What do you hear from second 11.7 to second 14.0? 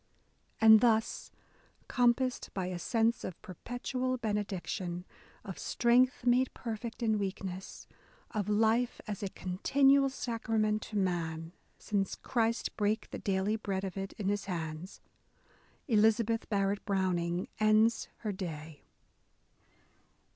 since Christ brake the daily bread of